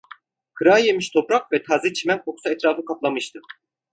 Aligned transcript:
Kırağı 0.53 0.81
yemiş 0.81 1.09
toprak 1.09 1.51
ve 1.51 1.63
taze 1.63 1.93
çimen 1.93 2.23
kokusu 2.23 2.49
etrafı 2.49 2.85
kaplamıştı. 2.85 3.39